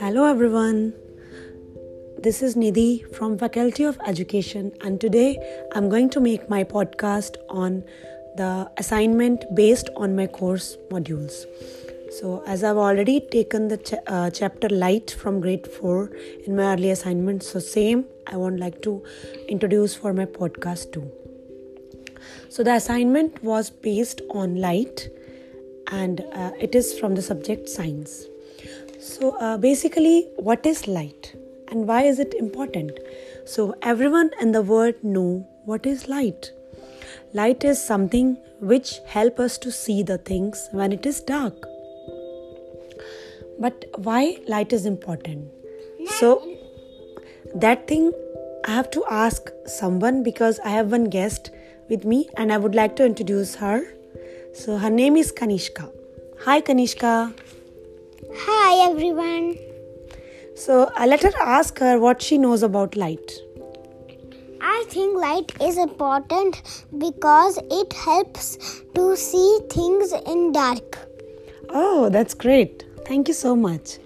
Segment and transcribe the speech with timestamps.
[0.00, 0.94] Hello everyone.
[2.18, 5.38] This is Nidhi from Faculty of Education and today
[5.74, 7.84] I'm going to make my podcast on
[8.38, 11.44] the assignment based on my course modules.
[12.10, 16.10] So as I've already taken the ch- uh, chapter light from grade 4
[16.46, 19.02] in my early assignment so same I would like to
[19.48, 21.12] introduce for my podcast too.
[22.48, 25.08] So the assignment was based on light
[25.88, 28.26] and uh, it is from the subject science.
[28.98, 31.34] So, uh, basically, what is light
[31.68, 32.98] and why is it important?
[33.44, 36.52] So, everyone in the world know what is light.
[37.34, 41.66] Light is something which help us to see the things when it is dark.
[43.58, 45.50] But why light is important?
[46.18, 46.58] So,
[47.54, 48.12] that thing
[48.64, 51.50] I have to ask someone because I have one guest
[51.88, 53.82] with me and I would like to introduce her.
[54.54, 55.90] So, her name is Kanishka.
[56.44, 57.32] Hi, Kanishka.
[58.34, 59.58] Hi everyone.
[60.54, 63.32] So uh, let her ask her what she knows about light.
[64.60, 66.62] I think light is important
[66.96, 70.98] because it helps to see things in dark.
[71.68, 72.84] Oh, that's great.
[73.04, 73.98] Thank you so much.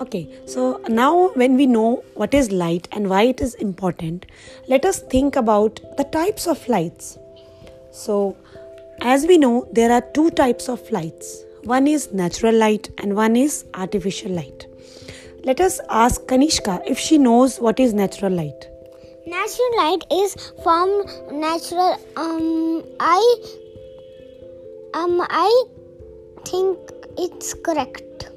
[0.00, 4.26] Okay, so now when we know what is light and why it is important,
[4.68, 7.18] let us think about the types of lights.
[7.90, 8.36] So,
[9.00, 13.36] as we know, there are two types of lights one is natural light and one
[13.36, 14.66] is artificial light.
[15.44, 18.66] Let us ask Kanishka if she knows what is natural light.
[19.26, 23.20] Natural light is from natural um I
[24.94, 25.64] um I
[26.44, 26.78] think
[27.18, 28.30] it's correct.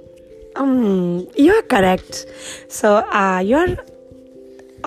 [0.56, 2.26] Um you are correct.
[2.68, 3.78] So uh you're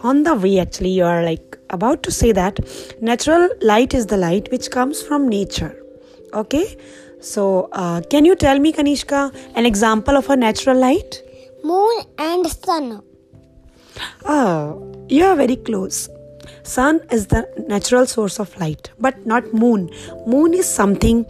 [0.03, 2.61] on the way actually you are like about to say that
[3.01, 5.75] natural light is the light which comes from nature.
[6.33, 6.77] Okay?
[7.20, 11.23] So, uh, can you tell me, Kanishka, an example of a natural light?
[11.62, 13.03] Moon and sun.
[14.27, 16.11] Oh, you are very close.
[16.64, 19.91] Sun is the natural source of light, but not moon.
[20.27, 21.24] Moon is something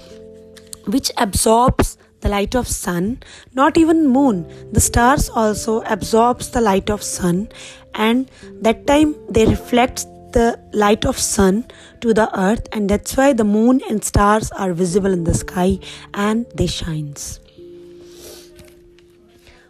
[0.87, 3.07] which absorbs the light of sun
[3.55, 4.43] not even moon.
[4.73, 7.49] The stars also absorbs the light of sun
[7.95, 8.31] and
[8.63, 11.65] that time they reflect the light of sun
[12.01, 15.79] to the earth and that's why the moon and stars are visible in the sky
[16.15, 17.41] and they shines.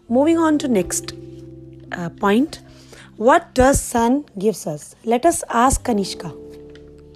[0.09, 1.13] Moving on to next
[1.93, 2.61] uh, point.
[3.17, 4.95] What does sun gives us?
[5.05, 6.33] Let us ask kanishka.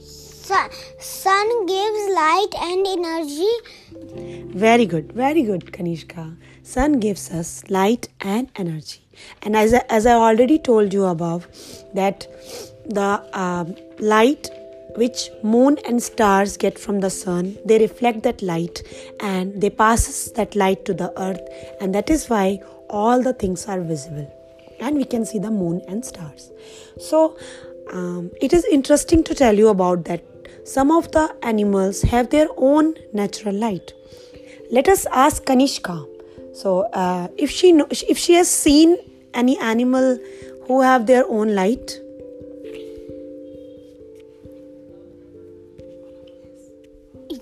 [0.00, 3.50] Sun, sun gives light and energy
[4.54, 6.36] very good very good kanishka.
[6.62, 9.00] Sun gives us light and energy.
[9.42, 11.46] And as I, as I already told you above
[11.94, 12.26] that
[12.86, 13.64] the uh,
[13.98, 14.48] light
[14.96, 18.82] which moon and stars get from the sun they reflect that light
[19.20, 21.40] and they passes that light to the earth.
[21.80, 24.34] And that is why all the things are visible.
[24.80, 26.50] And we can see the moon and stars.
[26.98, 27.36] So
[27.92, 30.24] um, it is interesting to tell you about that.
[30.64, 33.92] Some of the animals have their own natural light
[34.70, 35.96] let us ask kanishka
[36.52, 38.96] so uh, if she know, if she has seen
[39.34, 40.18] any animal
[40.66, 42.00] who have their own light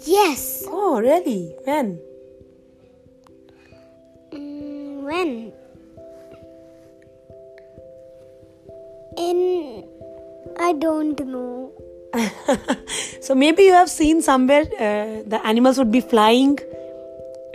[0.07, 0.65] Yes.
[0.69, 1.53] Oh, really?
[1.65, 1.99] When?
[4.31, 5.53] Mm, when?
[9.19, 9.85] In.
[10.59, 11.73] I don't know.
[13.21, 16.59] so maybe you have seen somewhere uh, the animals would be flying.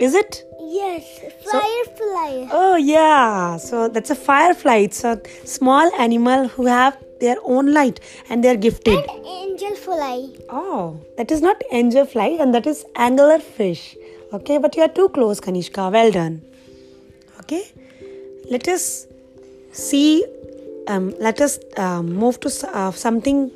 [0.02, 0.44] Is it?
[0.58, 2.46] Yes, firefly.
[2.46, 4.78] So, oh yeah, so that's a firefly.
[4.86, 8.98] It's a small animal who have their own light and they're gifted.
[8.98, 10.28] And angel fly.
[10.48, 13.96] Oh, that is not angel fly and that is angler fish.
[14.32, 15.92] Okay, but you are too close, Kanishka.
[15.92, 16.42] Well done.
[17.38, 17.62] Okay,
[18.50, 19.06] let us
[19.70, 20.24] see.
[20.88, 23.52] Um, let us um, move to uh, something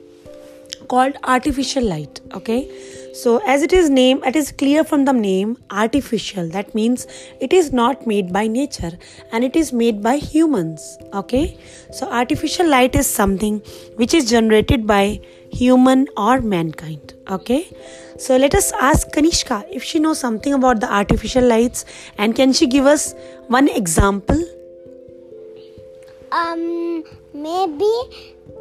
[0.87, 2.21] called artificial light.
[2.35, 2.71] Okay
[3.17, 6.49] so, as it is name, it is clear from the name artificial.
[6.51, 7.07] That means
[7.41, 8.91] it is not made by nature
[9.33, 10.99] and it is made by humans.
[11.15, 11.57] Okay,
[11.91, 13.61] so artificial light is something
[13.95, 15.21] which is generated by
[15.51, 17.15] human or mankind.
[17.31, 17.67] Okay,
[18.19, 21.87] so let us ask Kanishka if she knows something about the artificial lights
[22.19, 23.15] and can she give us
[23.49, 24.45] one example?
[26.33, 27.93] Um, maybe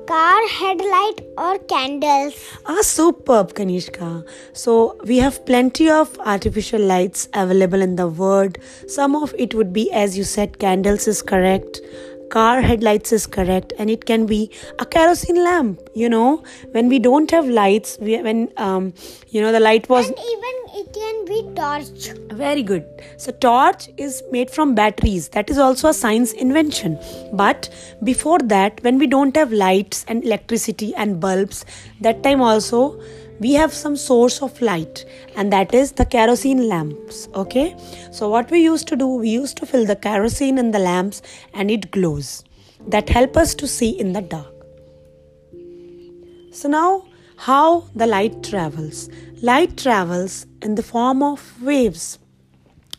[0.08, 2.36] car headlight or candles.
[2.66, 4.24] Ah superb kanishka.
[4.54, 8.58] So we have plenty of artificial lights available in the world.
[8.88, 11.82] Some of it would be as you said candles is correct
[12.30, 16.44] car headlights is correct and it can be a kerosene lamp you know.
[16.72, 18.94] When we don't have lights we, when um,
[19.30, 22.10] you know the light was and even it can be torch.
[22.38, 22.86] Very good.
[23.18, 25.30] So, torch is made from batteries.
[25.30, 27.00] That is also a science invention.
[27.34, 27.70] But
[28.04, 31.66] before that, when we don't have lights and electricity and bulbs,
[32.02, 33.00] that time also
[33.40, 35.06] we have some source of light
[35.36, 37.76] and that is the kerosene lamps okay
[38.10, 41.22] so what we used to do we used to fill the kerosene in the lamps
[41.54, 42.46] and it glows
[42.88, 44.56] that help us to see in the dark
[46.54, 47.04] so now
[47.38, 49.10] how the light travels.
[49.42, 52.20] Light travels in the form of waves.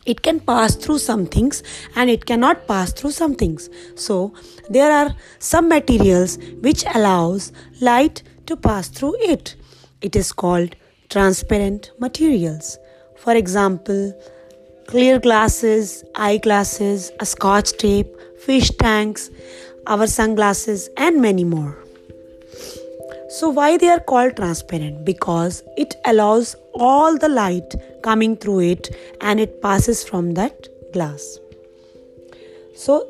[0.05, 1.63] It can pass through some things
[1.95, 3.69] and it cannot pass through some things.
[3.95, 4.33] So
[4.69, 7.51] there are some materials which allows
[7.81, 9.55] light to pass through it.
[10.01, 10.75] It is called
[11.09, 12.77] transparent materials.
[13.17, 14.13] For example
[14.87, 18.07] clear glasses eyeglasses a scotch tape
[18.39, 19.29] fish tanks
[19.85, 21.77] our sunglasses and many more
[23.29, 25.03] so, why they are called transparent?
[25.03, 31.37] Because it allows all the light coming through it and it passes from that glass.
[32.73, 33.05] So,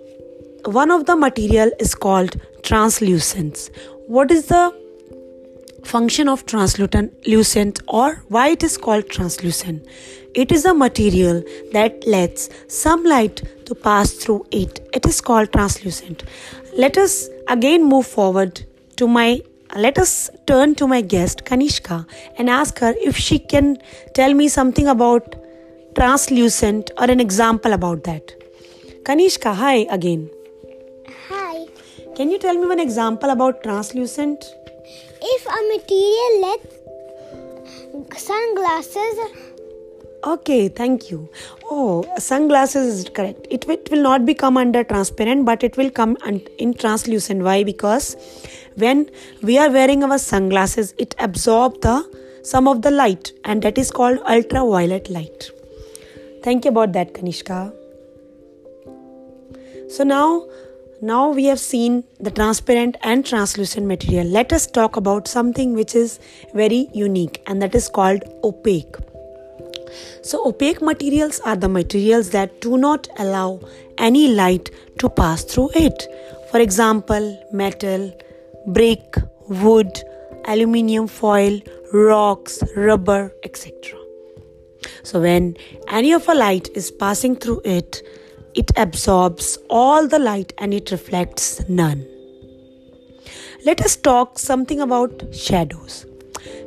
[0.66, 3.70] one of the material is called translucence.
[4.08, 4.74] What is the
[5.84, 9.86] function of translucent or why it is called translucent?
[10.34, 11.44] It is a material
[11.74, 14.80] that lets some light to pass through it.
[14.94, 16.24] It is called translucent.
[16.76, 18.66] Let us again move forward
[18.96, 19.42] to my
[19.76, 22.06] let us turn to my guest Kanishka
[22.38, 23.78] and ask her if she can
[24.14, 25.36] tell me something about
[25.96, 28.34] translucent or an example about that.
[29.04, 30.30] Kanishka, hi again.
[31.30, 31.66] Hi.
[32.16, 34.44] Can you tell me one example about translucent?
[35.22, 36.78] If a material lets
[38.24, 39.20] sunglasses
[40.26, 41.30] Okay, thank you.
[41.70, 43.48] Oh, sunglasses is correct.
[43.52, 46.18] It, it will not become under transparent, but it will come
[46.58, 47.44] in translucent.
[47.44, 47.64] Why?
[47.64, 48.18] Because
[48.78, 49.10] when
[49.42, 51.98] we are wearing our sunglasses, it absorbs the
[52.44, 55.50] some of the light, and that is called ultraviolet light.
[56.44, 57.74] Thank you about that, Kanishka.
[59.90, 60.48] So now,
[61.02, 64.28] now we have seen the transparent and translucent material.
[64.28, 66.20] Let us talk about something which is
[66.54, 68.96] very unique, and that is called opaque.
[70.22, 73.60] So, opaque materials are the materials that do not allow
[73.98, 74.70] any light
[75.00, 76.08] to pass through it.
[76.52, 78.14] For example, metal,
[78.68, 79.16] brick,
[79.48, 80.04] wood,
[80.46, 81.60] aluminium foil,
[81.94, 83.74] rocks, rubber, etc.
[85.04, 85.56] So, when
[85.88, 88.02] any of a light is passing through it,
[88.54, 92.06] it absorbs all the light and it reflects none.
[93.66, 96.06] Let us talk something about shadows.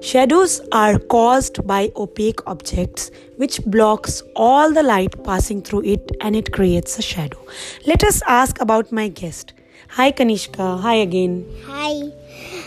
[0.00, 6.34] Shadows are caused by opaque objects which blocks all the light passing through it and
[6.34, 7.38] it creates a shadow.
[7.86, 9.52] Let us ask about my guest.
[9.94, 11.44] Hi Kanishka, hi again.
[11.66, 12.12] Hi.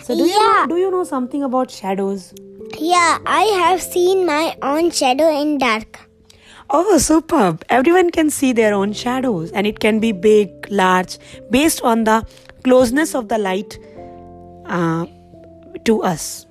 [0.04, 0.34] So do yeah.
[0.34, 2.34] you know, do you know something about shadows?
[2.78, 6.00] Yeah, I have seen my own shadow in dark.
[6.70, 7.64] Oh, superb.
[7.70, 11.18] Everyone can see their own shadows and it can be big, large
[11.50, 12.26] based on the
[12.64, 13.80] closeness of the light
[14.66, 15.06] uh,
[15.86, 16.46] to us.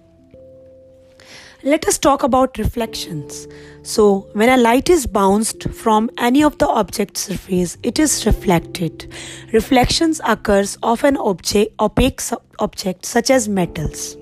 [1.64, 3.46] Let us talk about reflections.
[3.82, 9.12] So, when a light is bounced from any of the object surface, it is reflected.
[9.52, 12.20] Reflections occurs of an object, opaque
[12.58, 14.16] object such as metals.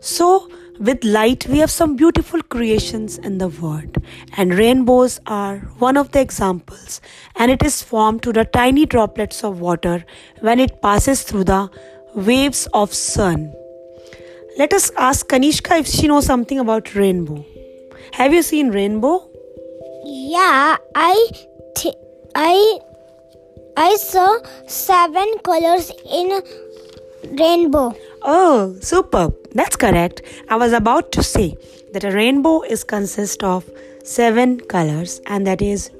[0.00, 0.50] So,
[0.80, 3.98] with light, we have some beautiful creations in the world,
[4.38, 7.02] and rainbows are one of the examples.
[7.36, 10.06] And it is formed to the tiny droplets of water
[10.40, 11.68] when it passes through the
[12.14, 13.52] waves of sun.
[14.56, 17.44] Let us ask Kanishka if she knows something about rainbow.
[18.12, 19.28] Have you seen rainbow?
[20.04, 21.28] Yeah, I
[21.76, 21.96] th-
[22.36, 22.78] I
[23.76, 26.40] I saw seven colors in
[27.36, 27.94] rainbow.
[28.22, 29.34] Oh, superb.
[29.52, 30.22] That's correct.
[30.48, 31.56] I was about to say
[31.92, 33.68] that a rainbow is consist of
[34.04, 35.90] seven colors and that is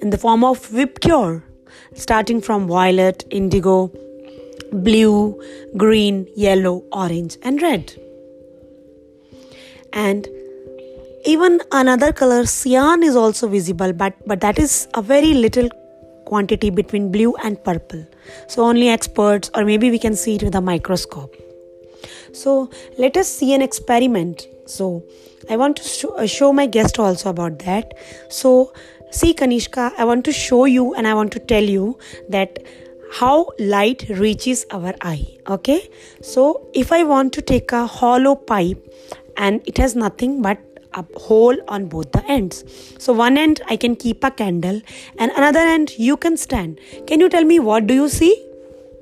[0.00, 1.42] in the form of vibgyor
[1.94, 3.90] starting from violet, indigo,
[4.72, 5.40] blue,
[5.76, 7.92] green, yellow, orange, and red.
[9.92, 10.28] And
[11.24, 15.68] even another color, cyan, is also visible, but, but that is a very little
[16.26, 18.06] quantity between blue and purple.
[18.46, 21.34] So, only experts, or maybe we can see it with a microscope.
[22.32, 24.46] So, let us see an experiment.
[24.66, 25.02] So,
[25.50, 27.94] I want to show, uh, show my guest also about that.
[28.28, 28.72] So,
[29.10, 31.98] see, Kanishka, I want to show you and I want to tell you
[32.28, 32.58] that
[33.12, 35.88] how light reaches our eye okay?
[36.22, 38.94] So if i want to take a hollow pipe
[39.36, 40.58] and it has nothing but
[40.94, 42.64] a hole on both the ends.
[42.98, 44.80] So one end i can keep a candle
[45.18, 46.80] and another end you can stand.
[47.06, 48.34] Can you tell me what do you see?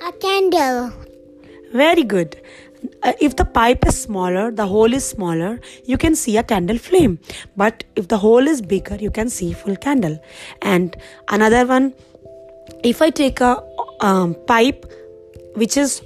[0.07, 0.93] A candle.
[1.73, 2.41] Very good.
[3.03, 6.79] Uh, if the pipe is smaller, the hole is smaller, you can see a candle
[6.79, 7.19] flame.
[7.57, 10.23] But if the hole is bigger, you can see full candle.
[10.63, 10.97] And
[11.29, 11.95] another one,
[12.85, 13.63] if I take a
[14.00, 14.87] um, pipe
[15.55, 16.03] which is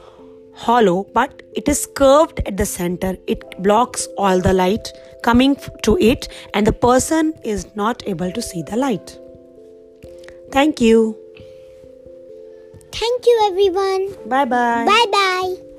[0.53, 4.93] hollow but it is curved at the center, it blocks all the light
[5.23, 9.19] coming to it, and the person is not able to see the light.
[10.53, 11.17] Thank you.
[12.93, 14.29] Thank you, everyone.
[14.29, 14.85] Bye bye.
[14.85, 15.70] Bye bye.